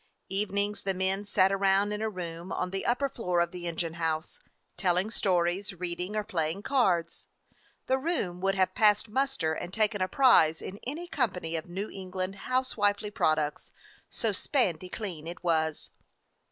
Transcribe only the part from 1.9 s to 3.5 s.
in a room on the upper floor